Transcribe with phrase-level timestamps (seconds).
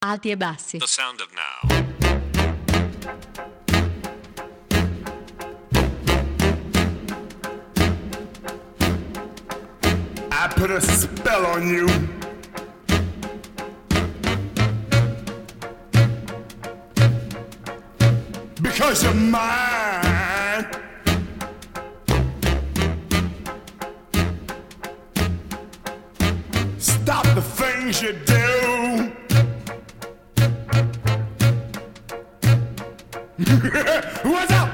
[0.00, 0.78] Alti e bassi.
[0.78, 1.58] The sound of now.
[10.30, 11.88] I put a spell on you.
[18.62, 20.64] Because you're mine.
[26.78, 28.67] Stop the things you do.
[34.24, 34.67] What's up?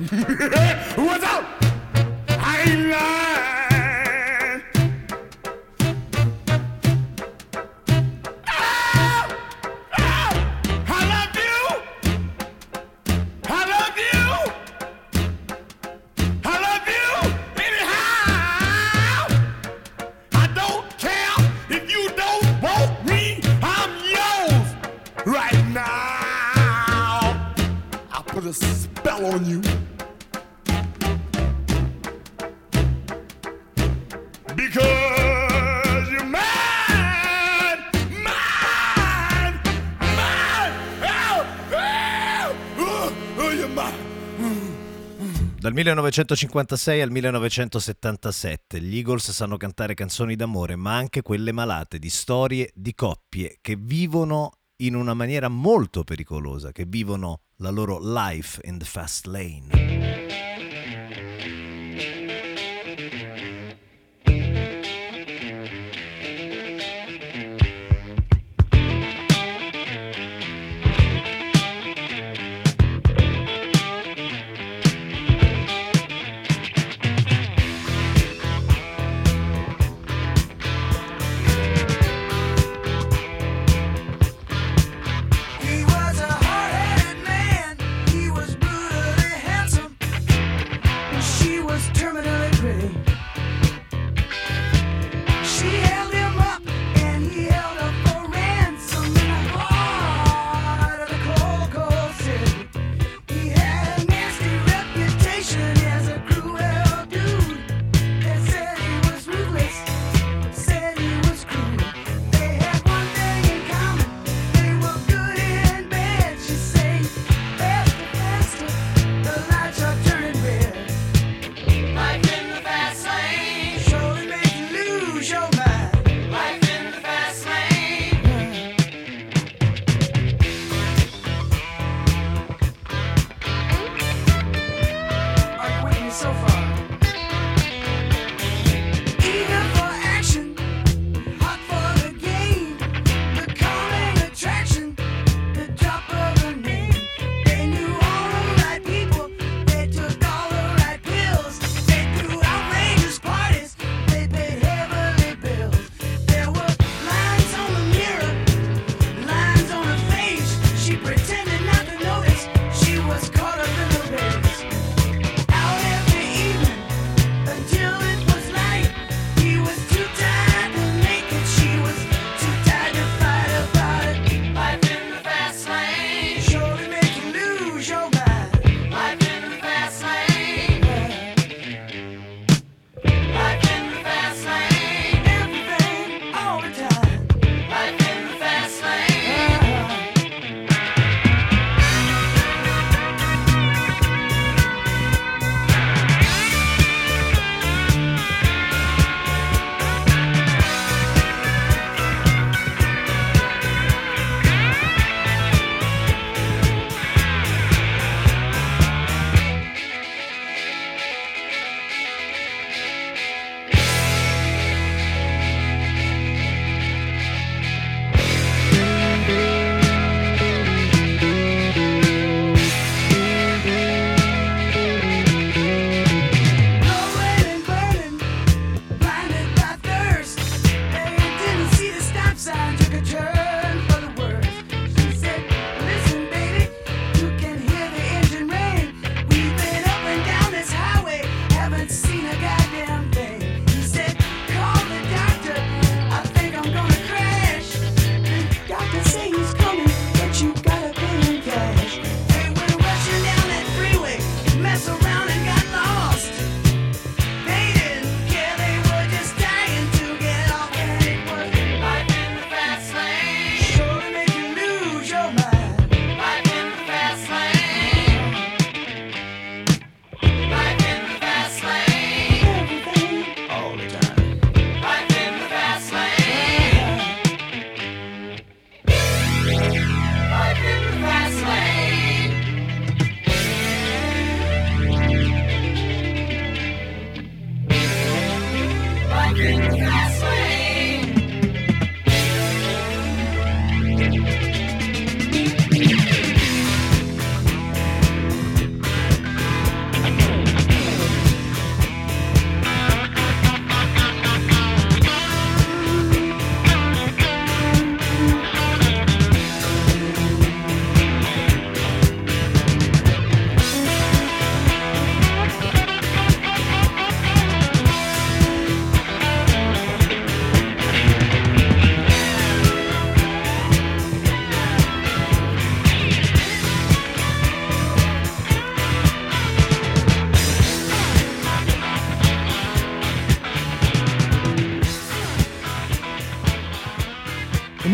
[0.00, 1.59] What's up?
[45.80, 52.70] 1956 al 1977 gli Eagles sanno cantare canzoni d'amore, ma anche quelle malate di storie
[52.74, 54.50] di coppie che vivono
[54.82, 60.49] in una maniera molto pericolosa, che vivono la loro life in the fast lane.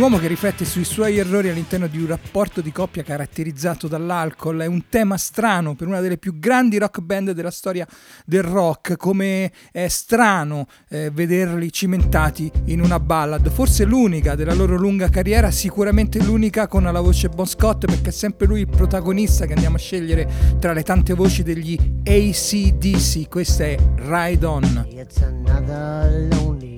[0.07, 4.61] Uomo che riflette sui suoi errori all'interno di un rapporto di coppia caratterizzato dall'alcol.
[4.61, 7.85] È un tema strano per una delle più grandi rock band della storia
[8.25, 14.77] del rock, come è strano eh, vederli cimentati in una ballad, forse l'unica della loro
[14.77, 19.45] lunga carriera, sicuramente l'unica con la voce Bon Scott perché è sempre lui il protagonista
[19.45, 20.29] che andiamo a scegliere
[20.61, 24.87] tra le tante voci degli ACDC, questa è Ride On.
[24.89, 26.76] It's another lonely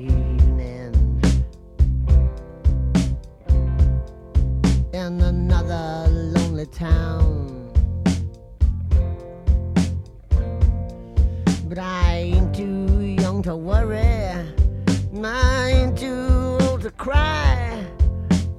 [5.09, 7.73] in another lonely town.
[11.67, 14.05] But I ain't too young to worry,
[15.25, 17.87] I ain't too old to cry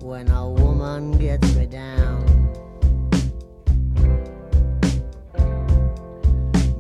[0.01, 2.25] when a woman gets me down.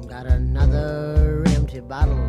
[0.07, 2.28] Got another empty bottle.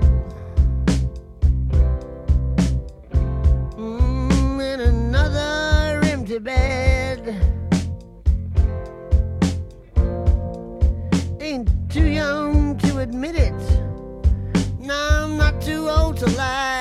[16.31, 16.80] Too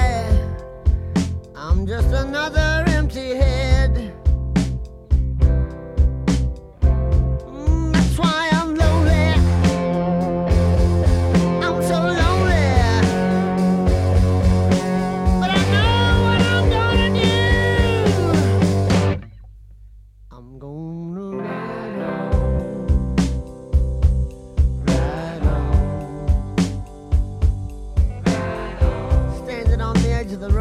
[30.32, 30.59] edge the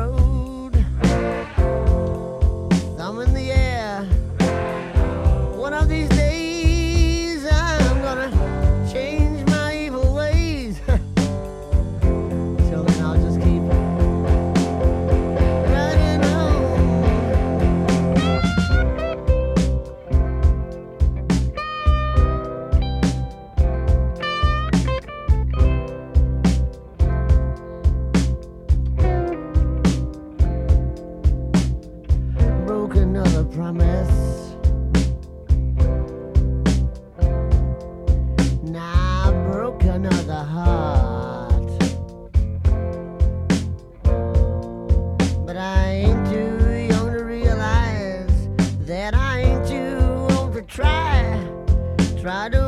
[52.28, 52.67] Prado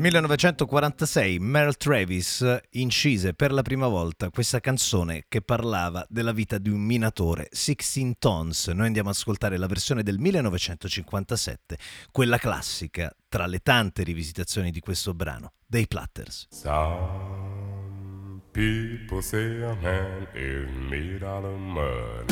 [0.00, 6.56] Nel 1946 Merle Travis incise per la prima volta questa canzone che parlava della vita
[6.56, 8.68] di un minatore, 16 Tons.
[8.68, 11.76] Noi andiamo ad ascoltare la versione del 1957,
[12.10, 16.46] quella classica tra le tante rivisitazioni di questo brano, dei Platters.
[16.48, 22.24] Some people say a man is made out of mud.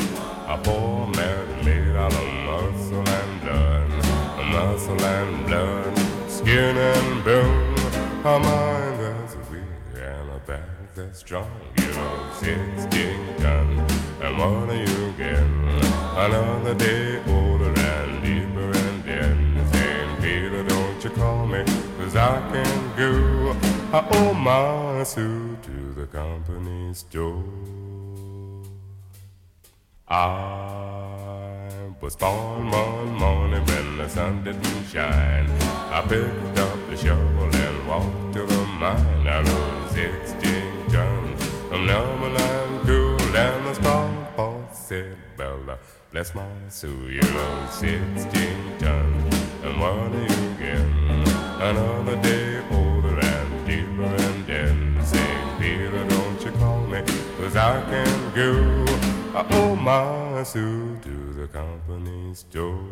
[0.47, 4.05] A poor man made out of muscle and blood.
[4.49, 6.18] Muscle and blood.
[6.39, 7.75] Skin and bone,
[8.23, 9.61] a mind that's weak
[9.95, 11.51] and a back that's strong.
[11.77, 13.91] You know, sixteen guns,
[14.21, 15.67] and what are you getting?
[16.25, 19.37] Another day older and deeper and then
[19.73, 21.61] saying, Peter, don't you call me,
[21.97, 23.11] cause I can go.
[23.91, 27.43] I owe my suit to the company store.
[30.07, 30.98] I ah.
[32.01, 35.49] Was born one morning when the sun didn't shine.
[35.91, 39.27] I picked up the shovel and walked to the mine.
[39.27, 41.41] I rode 16 tons
[41.71, 45.77] I'm of numberland cool, and the strong boss said, Bella,
[46.11, 50.27] bless my soul, you rode 16 tons, and what are
[50.63, 50.99] you?
[51.59, 57.01] Another day older and deeper and then saying, Peter, don't you call me,
[57.37, 58.85] cause I can't go.
[59.35, 62.83] I owe my suit to the company store.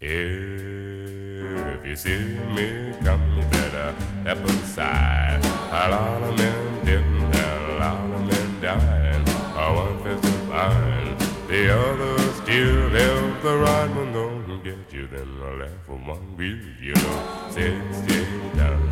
[0.00, 5.44] If you see me come, you better step aside.
[5.44, 9.28] A lot of men didn't, a lot of men died.
[9.58, 11.16] One fist of fine,
[11.48, 16.62] the other still if the right one don't get you, then I left one beat.
[16.80, 18.88] You know, sixteen done,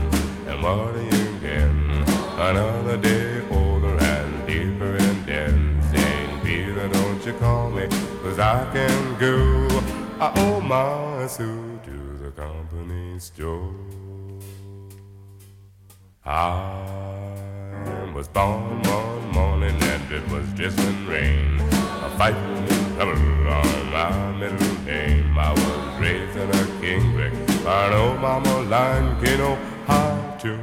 [0.49, 0.95] and what
[1.41, 2.05] getting?
[2.37, 3.36] Another day
[8.37, 9.83] cause I can go.
[10.21, 13.73] I owe my suit to the company store.
[16.25, 17.33] I
[18.15, 21.61] was born one morning and it was drizzling rain.
[21.61, 22.67] A fighting
[22.97, 25.39] trouble on my middle name.
[25.39, 27.67] I was raised in a king kingbrick.
[27.67, 30.59] I know mama line, you know how to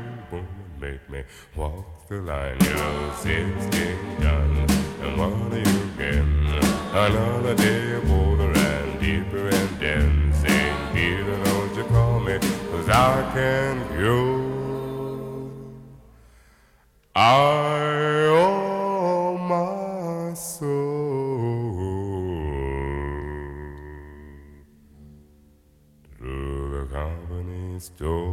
[0.80, 1.24] make me
[1.56, 2.58] walk the line.
[2.62, 4.68] You know, sixteen done,
[5.02, 5.83] and what are you?
[6.96, 12.38] Another day older and deeper and saying, Peter, don't you call me,
[12.70, 15.50] cause I can go.
[17.16, 20.70] I owe my soul
[26.20, 28.33] to the company store.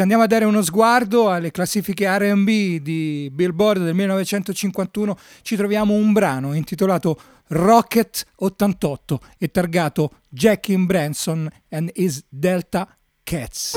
[0.00, 5.92] Se andiamo a dare uno sguardo alle classifiche RB di Billboard del 1951, ci troviamo
[5.92, 12.88] un brano intitolato Rocket 88 e targato Jackie Branson and his Delta
[13.22, 13.76] Cats.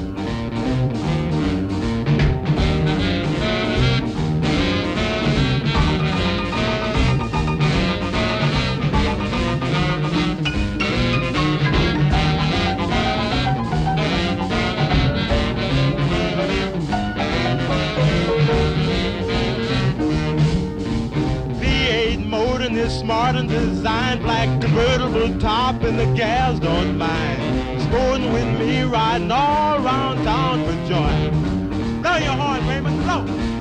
[22.99, 27.81] Smart and designed black convertible top and the gals don't mind.
[27.83, 32.01] Sporting with me riding all around town for joy.
[32.01, 33.60] Blow your horn, Raymond, blow.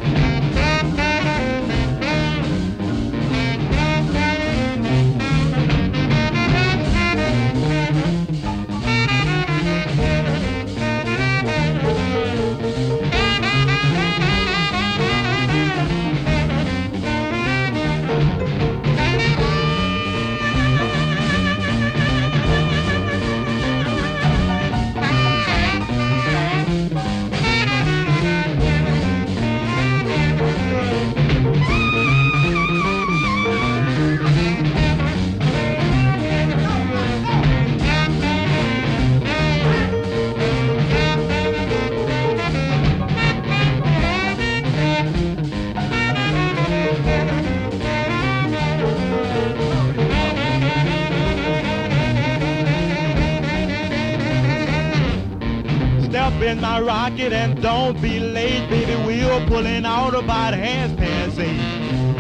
[57.61, 61.59] Don't be late, baby, we're pulling out about half past eight.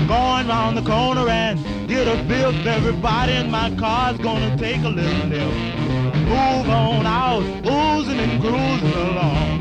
[0.07, 2.66] Going round the corner and get a biff.
[2.66, 5.55] Everybody in my car's gonna take a little nip.
[6.29, 9.60] Move on out, oozing and cruising along.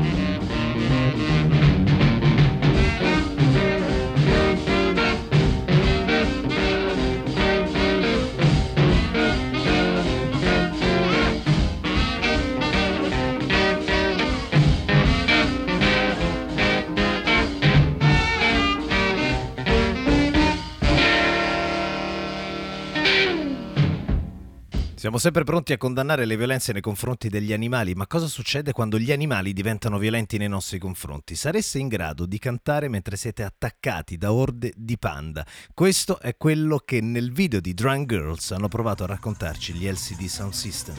[25.10, 28.96] Siamo sempre pronti a condannare le violenze nei confronti degli animali, ma cosa succede quando
[28.96, 31.34] gli animali diventano violenti nei nostri confronti?
[31.34, 35.44] Sareste in grado di cantare mentre siete attaccati da orde di panda?
[35.74, 40.26] Questo è quello che nel video di Drunk Girls hanno provato a raccontarci gli LCD
[40.26, 40.94] Sound System.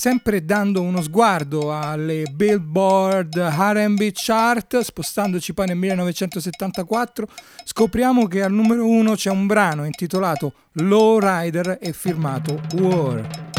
[0.00, 7.28] sempre dando uno sguardo alle Billboard RB Chart, spostandoci poi nel 1974,
[7.64, 13.49] scopriamo che al numero 1 c'è un brano intitolato Low Rider e firmato War.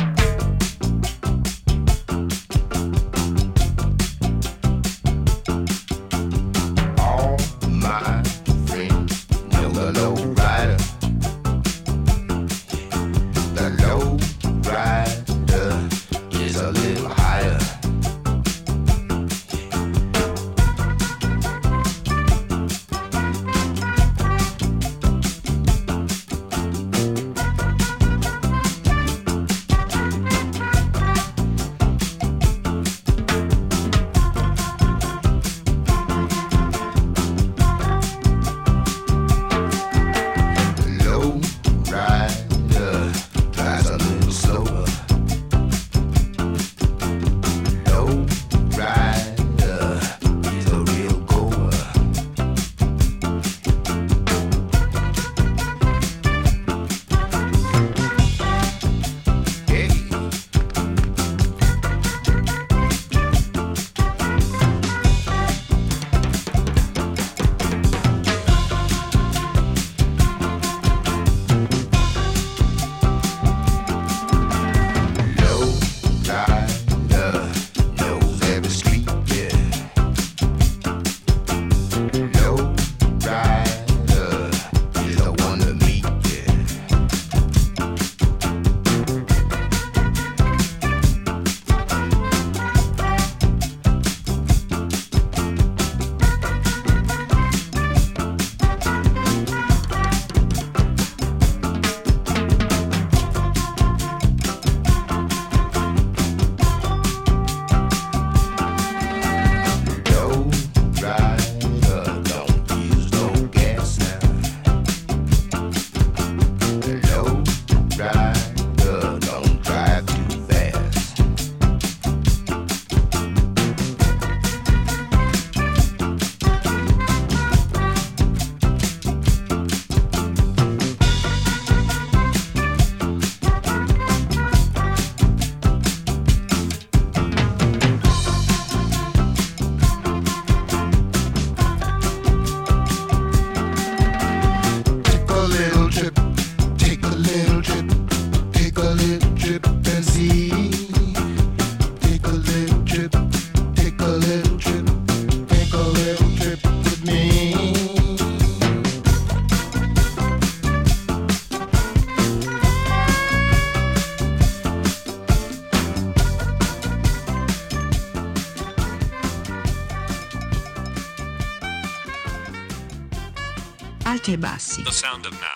[174.80, 174.84] E.
[174.84, 175.51] The sound of now.